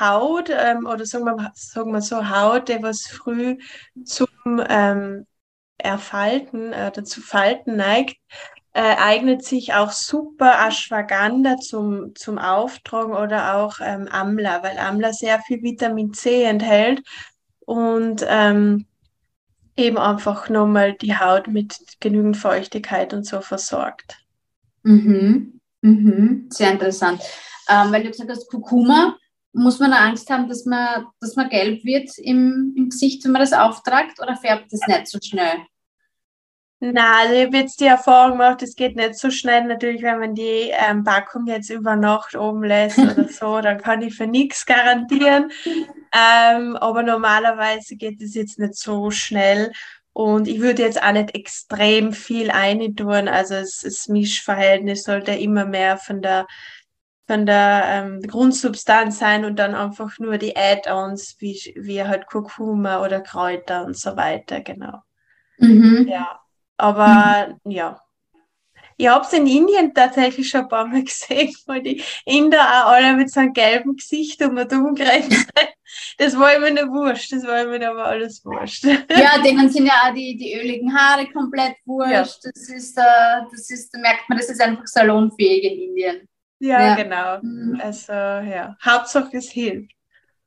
[0.00, 3.58] Haut ähm, oder sagen wir, sagen wir so Haut, der was früh
[4.04, 4.28] zum
[4.68, 5.26] ähm,
[5.78, 8.16] Erfalten oder zu Falten neigt,
[8.72, 15.12] äh, eignet sich auch super Ashwagandha zum, zum Auftragen oder auch ähm, Amla, weil Amla
[15.12, 17.02] sehr viel Vitamin C enthält
[17.60, 18.86] und ähm,
[19.76, 24.18] eben einfach nochmal die Haut mit genügend Feuchtigkeit und so versorgt.
[24.82, 25.55] Mhm.
[25.82, 27.22] Mhm, sehr interessant.
[27.68, 29.16] Ähm, weil du gesagt hast, Kurkuma,
[29.52, 33.40] muss man Angst haben, dass man, dass man gelb wird im, im Gesicht, wenn man
[33.40, 35.56] das auftragt, oder färbt das nicht so schnell?
[36.78, 39.64] Na, also ich habe jetzt die Erfahrung gemacht, es geht nicht so schnell.
[39.64, 44.02] Natürlich, wenn man die ähm, Packung jetzt über Nacht oben lässt oder so, dann kann
[44.02, 45.50] ich für nichts garantieren.
[46.12, 49.72] Ähm, aber normalerweise geht es jetzt nicht so schnell.
[50.16, 53.28] Und ich würde jetzt auch nicht extrem viel eintun.
[53.28, 56.46] Also es, das Mischverhältnis sollte immer mehr von der,
[57.26, 63.04] von der ähm, Grundsubstanz sein und dann einfach nur die Add-ons, wie, wie halt Kurkuma
[63.04, 65.02] oder Kräuter und so weiter, genau.
[65.58, 66.06] Mhm.
[66.08, 66.40] Ja,
[66.78, 67.70] aber mhm.
[67.70, 68.00] ja,
[68.96, 72.92] ich habe es in Indien tatsächlich schon ein paar Mal gesehen, weil die Inder auch
[72.92, 75.46] alle mit so einem gelben Gesicht um und sind.
[76.18, 78.84] Das war immer eine Wurscht, das war immer aber alles wurscht.
[79.10, 82.44] Ja, denen sind ja auch die, die öligen Haare komplett wurscht.
[82.44, 82.50] Ja.
[82.52, 86.28] Das, ist, äh, das ist, da merkt man, das ist einfach salonfähig in Indien.
[86.58, 86.94] Ja, ja.
[86.96, 87.38] genau.
[87.42, 87.80] Mhm.
[87.82, 89.92] Also, ja, Hauptsache es hilft.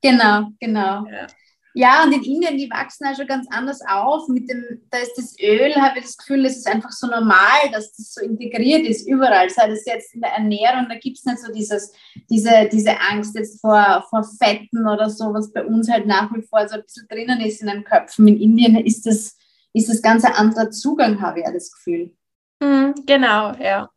[0.02, 1.06] Genau, genau.
[1.06, 1.26] Ja.
[1.72, 4.26] Ja, und in Indien, die wachsen auch schon ganz anders auf.
[4.28, 7.70] Mit dem, da ist das Öl, habe ich das Gefühl, das ist einfach so normal,
[7.72, 9.48] dass das so integriert ist überall.
[9.50, 11.92] Sei das jetzt in der Ernährung, da gibt es nicht so dieses,
[12.28, 16.42] diese, diese Angst jetzt vor, vor Fetten oder so, was bei uns halt nach wie
[16.42, 18.26] vor so ein bisschen drinnen ist in den Köpfen.
[18.26, 19.36] In Indien ist das,
[19.72, 22.12] ist das ganz ein anderer Zugang, habe ich ja das Gefühl.
[22.60, 23.88] Mhm, genau, ja.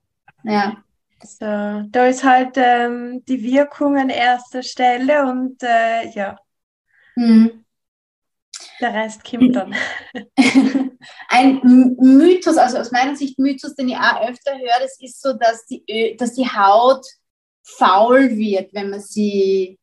[0.44, 0.78] Ja.
[1.24, 1.46] So,
[1.90, 6.38] da ist halt ähm, die Wirkung an erster Stelle und äh, ja.
[7.16, 7.63] Mhm.
[8.84, 9.74] Der Rest kommt dann.
[11.30, 11.62] Ein
[12.02, 15.66] Mythos, also aus meiner Sicht Mythos, den ich auch öfter höre, das ist so, dass
[15.68, 17.06] die, dass die Haut
[17.64, 19.80] faul wird, wenn man sie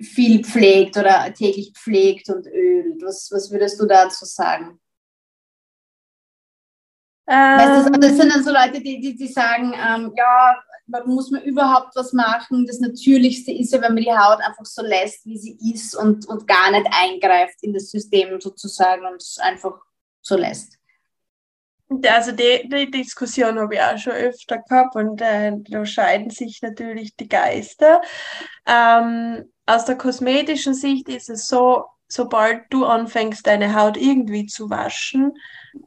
[0.00, 3.02] viel pflegt oder täglich pflegt und ölt.
[3.02, 4.80] Was, was würdest du dazu sagen?
[7.30, 10.60] Ähm, weißt du, das sind dann so Leute, die, die, die sagen, ähm, ja,
[11.06, 12.66] muss man überhaupt was machen?
[12.66, 16.26] Das Natürlichste ist ja, wenn man die Haut einfach so lässt, wie sie ist und,
[16.26, 19.78] und gar nicht eingreift in das System sozusagen und es einfach
[20.20, 20.76] so lässt.
[22.08, 26.62] Also die, die Diskussion habe ich auch schon öfter gehabt und äh, da scheiden sich
[26.62, 28.00] natürlich die Geister.
[28.66, 34.68] Ähm, aus der kosmetischen Sicht ist es so, sobald du anfängst, deine Haut irgendwie zu
[34.68, 35.32] waschen,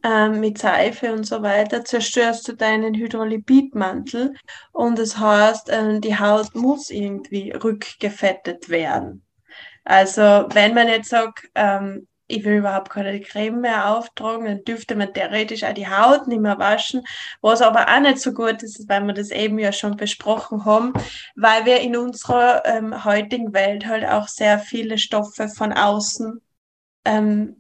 [0.04, 4.34] ähm, mit Seife und so weiter, zerstörst du deinen Hydrolipidmantel
[4.72, 9.26] und das heißt, ähm, die Haut muss irgendwie rückgefettet werden.
[9.84, 14.96] Also wenn man jetzt sagt, ähm, ich will überhaupt keine Creme mehr auftragen, dann dürfte
[14.96, 17.04] man theoretisch auch die Haut nicht mehr waschen,
[17.42, 20.94] was aber auch nicht so gut ist, weil wir das eben ja schon besprochen haben,
[21.36, 26.42] weil wir in unserer ähm, heutigen Welt halt auch sehr viele Stoffe von außen
[27.06, 27.58] ähm,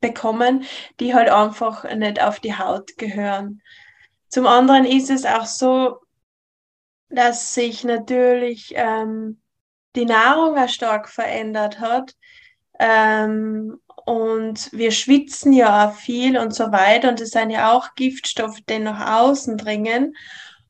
[0.00, 0.64] bekommen,
[0.98, 3.60] die halt einfach nicht auf die Haut gehören.
[4.28, 5.98] Zum anderen ist es auch so,
[7.08, 9.40] dass sich natürlich ähm,
[9.96, 12.14] die Nahrung auch stark verändert hat.
[12.80, 17.10] Ähm, und wir schwitzen ja auch viel und so weiter.
[17.10, 20.16] Und es sind ja auch Giftstoffe, die nach außen dringen.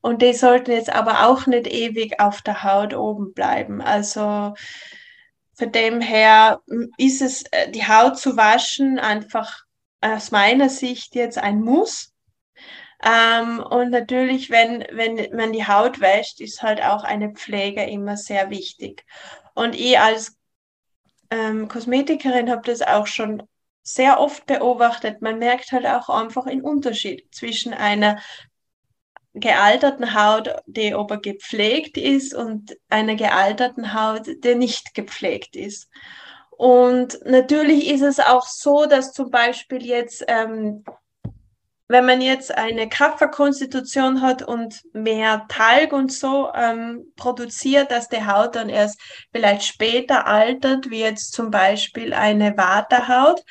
[0.01, 3.81] Und die sollten jetzt aber auch nicht ewig auf der Haut oben bleiben.
[3.81, 4.53] Also
[5.53, 6.61] von dem her
[6.97, 9.63] ist es, äh, die Haut zu waschen, einfach
[10.01, 12.13] aus meiner Sicht jetzt ein Muss.
[13.03, 18.17] Ähm, und natürlich, wenn, wenn man die Haut wäscht, ist halt auch eine Pflege immer
[18.17, 19.05] sehr wichtig.
[19.53, 20.40] Und ich als
[21.31, 23.43] ähm, Kosmetikerin habe das auch schon
[23.83, 25.21] sehr oft beobachtet.
[25.21, 28.19] Man merkt halt auch einfach einen Unterschied zwischen einer
[29.33, 35.89] gealterten Haut, die aber gepflegt ist und einer gealterten Haut, die nicht gepflegt ist.
[36.51, 40.83] Und natürlich ist es auch so, dass zum Beispiel jetzt, ähm,
[41.91, 48.25] wenn man jetzt eine Kraftverkonstitution hat und mehr Talg und so ähm, produziert, dass die
[48.25, 48.99] Haut dann erst
[49.31, 53.43] vielleicht später altert, wie jetzt zum Beispiel eine Waterhaut.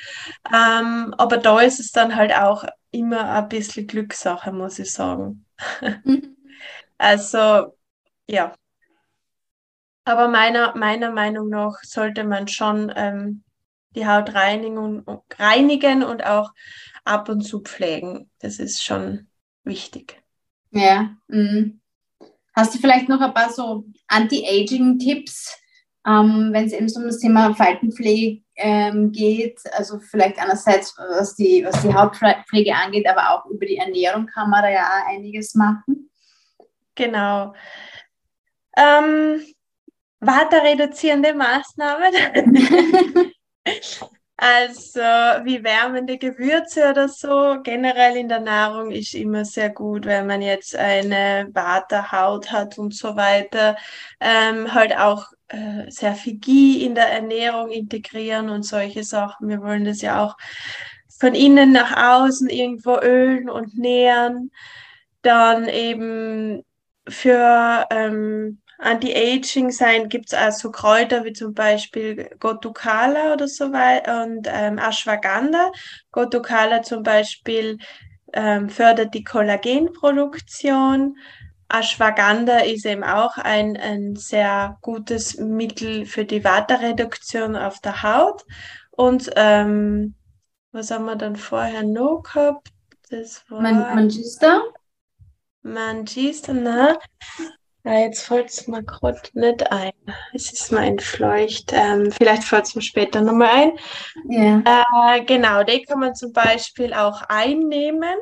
[0.53, 5.45] Ähm, aber da ist es dann halt auch immer ein bisschen Glückssache, muss ich sagen.
[6.05, 6.37] Mhm.
[6.99, 7.77] also,
[8.27, 8.55] ja.
[10.05, 13.45] Aber meiner, meiner Meinung nach sollte man schon ähm,
[13.95, 15.05] die Haut reinigen,
[15.39, 16.53] reinigen und auch
[17.11, 18.31] ab und zu pflegen.
[18.39, 19.27] Das ist schon
[19.65, 20.23] wichtig.
[20.71, 21.17] Ja.
[21.27, 21.81] Mhm.
[22.55, 25.57] Hast du vielleicht noch ein paar so Anti-Aging-Tipps,
[26.07, 29.61] ähm, wenn es eben so um das Thema Faltenpflege ähm, geht?
[29.73, 34.51] Also vielleicht einerseits, was die, was die Hautpflege angeht, aber auch über die Ernährung kann
[34.51, 36.11] man da ja auch einiges machen.
[36.95, 37.55] Genau.
[38.77, 39.43] Ähm,
[40.21, 43.33] Waterreduzierende Maßnahmen.
[44.43, 47.61] Also wie wärmende Gewürze oder so.
[47.63, 52.95] Generell in der Nahrung ist immer sehr gut, wenn man jetzt eine Waterhaut hat und
[52.95, 53.77] so weiter.
[54.19, 59.51] Ähm, halt auch äh, sehr viel Ghee in der Ernährung integrieren und solche Sachen.
[59.51, 60.39] Wir wollen das ja auch
[61.19, 64.53] von innen nach außen irgendwo ölen und nähren.
[65.21, 66.65] Dann eben
[67.07, 73.73] für ähm, Anti-Aging sein, gibt es auch so Kräuter wie zum Beispiel Gotukala oder so
[73.73, 75.71] weiter und ähm, Ashwagandha.
[76.13, 77.79] Gotukala zum Beispiel
[78.33, 81.17] ähm, fördert die Kollagenproduktion.
[81.69, 88.45] Ashwagandha ist eben auch ein, ein sehr gutes Mittel für die Waterreduktion auf der Haut.
[88.91, 90.15] Und ähm,
[90.73, 92.69] was haben wir dann vorher noch gehabt?
[93.11, 94.63] Das war Manchester?
[95.63, 96.99] Manchester, ne?
[97.85, 99.93] Ja, jetzt fällt es mir gerade nicht ein.
[100.35, 101.73] Es ist mir entfleucht.
[101.73, 103.73] Ähm, vielleicht fällt es mir später nochmal ein.
[104.29, 104.63] Yeah.
[105.17, 108.19] Äh, genau, die kann man zum Beispiel auch einnehmen.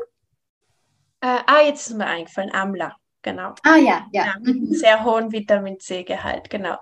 [1.20, 2.96] Äh, ah, jetzt ist mir eingefallen, Amla.
[3.22, 3.54] Genau.
[3.64, 4.26] Ah ja, ja.
[4.26, 4.34] ja
[4.70, 6.76] sehr hohen Vitamin C-Gehalt, genau.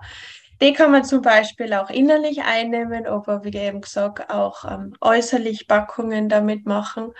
[0.61, 5.67] Die kann man zum Beispiel auch innerlich einnehmen, aber wie eben gesagt, auch ähm, äußerlich
[5.67, 7.11] Packungen damit machen.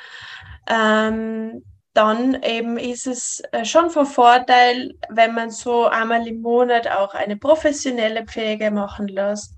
[0.67, 1.63] Ähm,
[1.97, 7.15] dann eben ist es äh, schon von Vorteil, wenn man so einmal im Monat auch
[7.15, 9.55] eine professionelle Pflege machen lässt,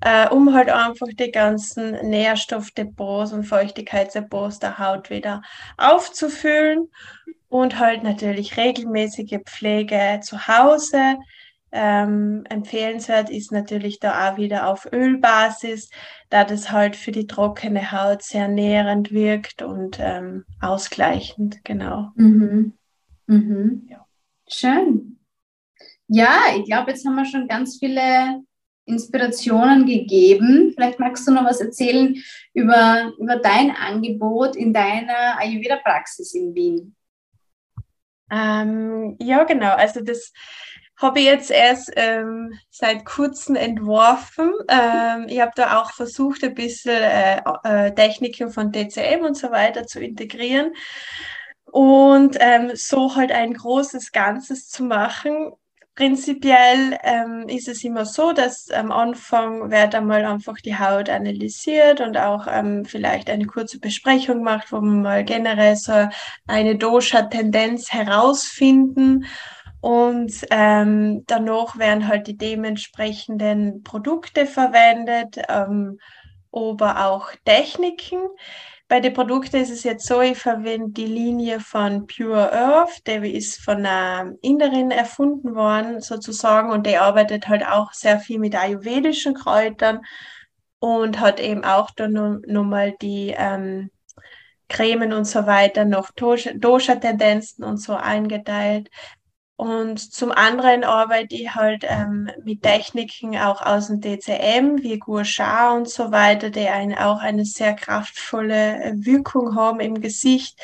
[0.00, 5.42] äh, um halt einfach die ganzen Nährstoffdepots und Feuchtigkeitsdepots der Haut wieder
[5.78, 6.88] aufzufüllen
[7.48, 11.16] und halt natürlich regelmäßige Pflege zu Hause.
[11.72, 15.90] Ähm, empfehlenswert ist natürlich da auch wieder auf Ölbasis,
[16.30, 22.12] da das halt für die trockene Haut sehr nährend wirkt und ähm, ausgleichend, genau.
[22.14, 22.72] Mhm.
[23.26, 23.86] Mhm.
[23.90, 24.06] Ja.
[24.48, 25.18] Schön.
[26.06, 28.42] Ja, ich glaube, jetzt haben wir schon ganz viele
[28.84, 30.72] Inspirationen gegeben.
[30.74, 32.16] Vielleicht magst du noch was erzählen
[32.54, 36.96] über, über dein Angebot in deiner Ayurveda-Praxis in Wien.
[38.30, 39.74] Ähm, ja, genau.
[39.74, 40.32] Also das
[41.00, 44.52] habe ich jetzt erst ähm, seit kurzem entworfen.
[44.68, 49.50] Ähm, ich habe da auch versucht, ein bisschen äh, äh, Techniken von DCM und so
[49.50, 50.72] weiter zu integrieren
[51.64, 55.52] und ähm, so halt ein großes Ganzes zu machen.
[55.94, 62.00] Prinzipiell ähm, ist es immer so, dass am Anfang wird einmal einfach die Haut analysiert
[62.00, 66.08] und auch ähm, vielleicht eine kurze Besprechung macht, wo man mal generell so
[66.46, 69.26] eine Dosha-Tendenz herausfinden
[69.80, 75.98] und ähm, danach werden halt die dementsprechenden Produkte verwendet, ähm,
[76.52, 78.18] aber auch Techniken.
[78.88, 83.36] Bei den Produkten ist es jetzt so, ich verwende die Linie von Pure Earth, die
[83.36, 88.56] ist von einer Inderin erfunden worden sozusagen und die arbeitet halt auch sehr viel mit
[88.56, 90.00] ayurvedischen Kräutern
[90.80, 93.90] und hat eben auch dann nochmal die ähm,
[94.68, 98.88] Cremen und so weiter noch Dosha-Tendenzen und so eingeteilt.
[99.60, 105.22] Und zum anderen arbeite ich halt ähm, mit Techniken auch aus dem DCM, wie Gua
[105.22, 110.58] Sha und so weiter, die einen auch eine sehr kraftvolle äh, Wirkung haben im Gesicht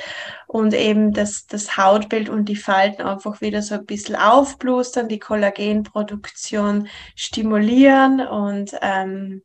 [0.46, 5.18] und eben das, das Hautbild und die Falten einfach wieder so ein bisschen aufblustern, die
[5.18, 9.42] Kollagenproduktion stimulieren und ähm,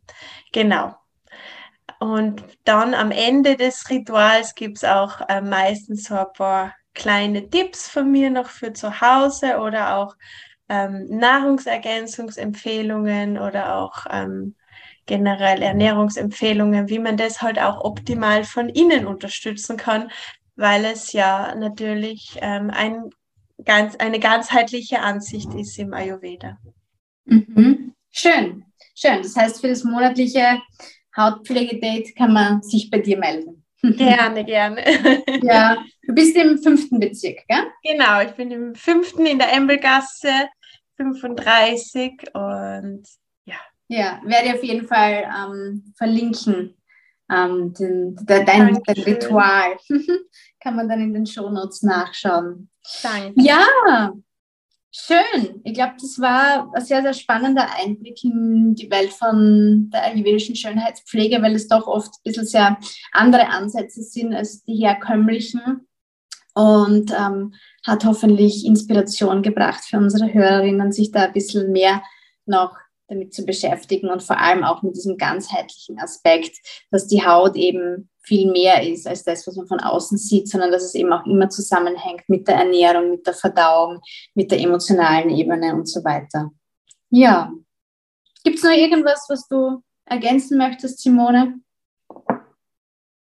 [0.54, 0.96] genau.
[2.00, 7.50] Und dann am Ende des Rituals gibt es auch äh, meistens so ein paar kleine
[7.50, 10.16] Tipps von mir noch für zu Hause oder auch
[10.70, 14.56] ähm, Nahrungsergänzungsempfehlungen oder auch ähm,
[15.06, 20.10] generell Ernährungsempfehlungen, wie man das halt auch optimal von innen unterstützen kann,
[20.56, 23.10] weil es ja natürlich ähm, ein,
[23.66, 26.58] ganz, eine ganzheitliche Ansicht ist im Ayurveda.
[27.26, 27.94] Mhm.
[28.10, 28.66] Schön,
[28.96, 29.22] schön.
[29.22, 30.62] Das heißt, für das monatliche
[31.16, 33.61] Hautpflegedate kann man sich bei dir melden.
[33.98, 34.84] Gerne, gerne.
[35.42, 37.66] Ja, du bist im fünften Bezirk, gell?
[37.84, 40.50] Genau, ich bin im fünften in der Embelgasse
[40.98, 43.04] 35 und
[43.46, 43.56] ja.
[43.88, 46.78] Ja, werde ich auf jeden Fall ähm, verlinken.
[47.32, 49.78] Ähm, den, der, dein, dein Ritual
[50.60, 52.70] kann man dann in den Shownotes nachschauen.
[53.02, 53.34] Danke.
[53.42, 54.14] Ja,
[54.94, 55.62] Schön.
[55.64, 60.56] Ich glaube, das war ein sehr, sehr spannender Einblick in die Welt von der ayurvedischen
[60.56, 62.78] Schönheitspflege, weil es doch oft ein bisschen sehr
[63.14, 65.88] andere Ansätze sind als die herkömmlichen
[66.54, 67.54] und ähm,
[67.86, 72.04] hat hoffentlich Inspiration gebracht für unsere Hörerinnen, sich da ein bisschen mehr
[72.46, 72.76] noch
[73.12, 76.58] damit zu beschäftigen und vor allem auch mit diesem ganzheitlichen Aspekt,
[76.92, 80.72] dass die Haut eben viel mehr ist als das, was man von außen sieht, sondern
[80.72, 84.00] dass es eben auch immer zusammenhängt mit der Ernährung, mit der Verdauung,
[84.34, 86.52] mit der emotionalen Ebene und so weiter.
[87.10, 87.52] Ja.
[88.44, 91.60] Gibt es noch irgendwas, was du ergänzen möchtest, Simone?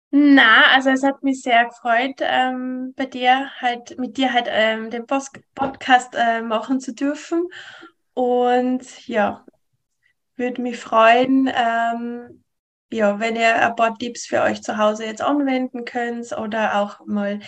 [0.09, 4.89] Na, also es hat mich sehr gefreut, ähm, bei dir halt mit dir halt ähm,
[4.89, 7.47] den Post Podcast äh, machen zu dürfen.
[8.13, 9.45] Und ja,
[10.37, 12.43] würde mich freuen, ähm,
[12.91, 17.05] ja, wenn ihr ein paar Tipps für euch zu Hause jetzt anwenden könnt oder auch
[17.05, 17.39] mal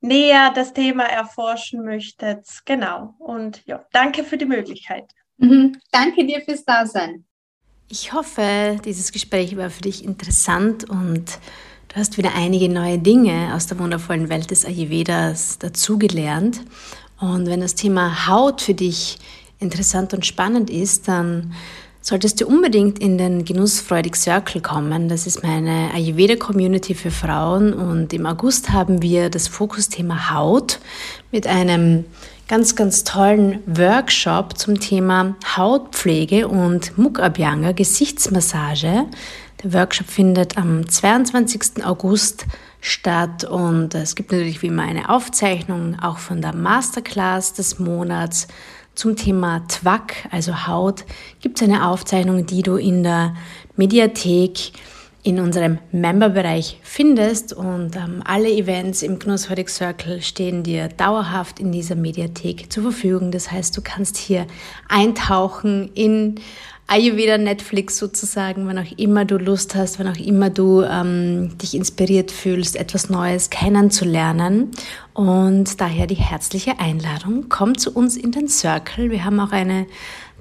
[0.00, 2.46] näher das Thema erforschen möchtet.
[2.64, 3.14] Genau.
[3.18, 5.04] Und ja, danke für die Möglichkeit.
[5.38, 5.76] Mhm.
[5.90, 7.24] Danke dir fürs Dasein.
[7.88, 11.38] Ich hoffe, dieses Gespräch war für dich interessant und
[11.88, 16.62] du hast wieder einige neue Dinge aus der wundervollen Welt des Ayurvedas dazugelernt.
[17.20, 19.18] Und wenn das Thema Haut für dich
[19.58, 21.54] interessant und spannend ist, dann
[22.06, 25.08] solltest du unbedingt in den Genussfreudig Circle kommen.
[25.08, 30.78] Das ist meine Ayurveda-Community für Frauen und im August haben wir das Fokusthema Haut
[31.32, 32.04] mit einem
[32.46, 39.06] ganz, ganz tollen Workshop zum Thema Hautpflege und Muckabhyanga, Gesichtsmassage.
[39.64, 41.84] Der Workshop findet am 22.
[41.84, 42.46] August
[42.80, 48.46] statt und es gibt natürlich wie immer eine Aufzeichnung auch von der Masterclass des Monats
[48.96, 51.04] zum Thema Twack, also Haut,
[51.40, 53.36] gibt es eine Aufzeichnung, die du in der
[53.76, 54.72] Mediathek
[55.22, 61.72] in unserem Memberbereich findest und ähm, alle Events im Genussfreudig Circle stehen dir dauerhaft in
[61.72, 63.32] dieser Mediathek zur Verfügung.
[63.32, 64.46] Das heißt, du kannst hier
[64.88, 66.36] eintauchen in
[66.88, 71.74] Ayurveda Netflix sozusagen, wann auch immer du Lust hast, wann auch immer du ähm, dich
[71.74, 74.70] inspiriert fühlst, etwas Neues kennenzulernen.
[75.12, 79.10] Und daher die herzliche Einladung, komm zu uns in den Circle.
[79.10, 79.86] Wir haben auch eine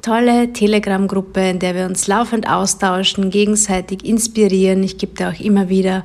[0.04, 4.84] tolle Telegram-Gruppe, in der wir uns laufend austauschen, gegenseitig inspirieren.
[4.84, 6.04] Ich gebe da auch immer wieder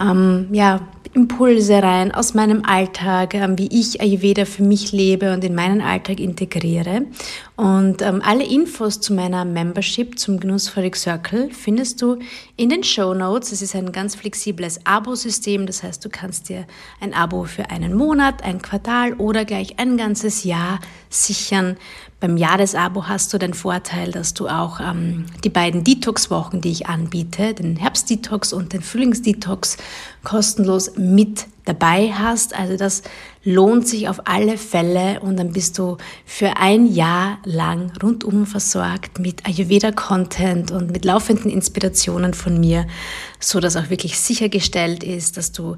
[0.00, 0.80] ähm, ja,
[1.14, 5.80] Impulse rein aus meinem Alltag, ähm, wie ich Ayurveda für mich lebe und in meinen
[5.82, 7.02] Alltag integriere.
[7.56, 12.18] Und ähm, alle Infos zu meiner Membership zum Genussfreudig Circle findest du
[12.56, 13.52] in den Show Notes.
[13.52, 16.66] Es ist ein ganz flexibles Abo-System, das heißt, du kannst dir
[17.00, 21.76] ein Abo für einen Monat, ein Quartal oder gleich ein ganzes Jahr sichern.
[22.22, 26.86] Beim Jahresabo hast du den Vorteil, dass du auch ähm, die beiden Detox-Wochen, die ich
[26.86, 29.76] anbiete, den Herbst-Detox und den Frühlings-Detox,
[30.22, 32.56] kostenlos mit dabei hast.
[32.56, 33.02] Also das
[33.42, 39.18] lohnt sich auf alle Fälle und dann bist du für ein Jahr lang rundum versorgt
[39.18, 42.86] mit Ayurveda-Content und mit laufenden Inspirationen von mir,
[43.40, 45.76] so dass auch wirklich sichergestellt ist, dass du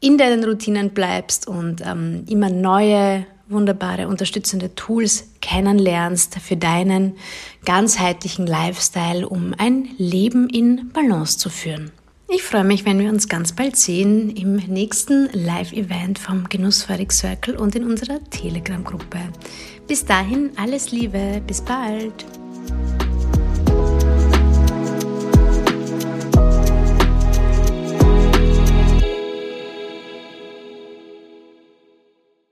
[0.00, 7.16] in deinen Routinen bleibst und ähm, immer neue wunderbare unterstützende Tools kennenlernst für deinen
[7.64, 11.92] ganzheitlichen Lifestyle, um ein Leben in Balance zu führen.
[12.28, 17.56] Ich freue mich, wenn wir uns ganz bald sehen im nächsten Live-Event vom Genussfreudig Circle
[17.56, 19.20] und in unserer Telegram-Gruppe.
[19.86, 22.24] Bis dahin alles Liebe, bis bald!